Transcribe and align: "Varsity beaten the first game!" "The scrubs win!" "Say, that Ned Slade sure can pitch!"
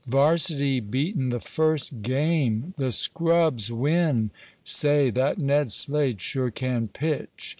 "Varsity 0.07 0.79
beaten 0.79 1.29
the 1.29 1.39
first 1.39 2.01
game!" 2.01 2.73
"The 2.77 2.91
scrubs 2.91 3.71
win!" 3.71 4.31
"Say, 4.63 5.11
that 5.11 5.37
Ned 5.37 5.71
Slade 5.71 6.21
sure 6.21 6.49
can 6.49 6.87
pitch!" 6.87 7.49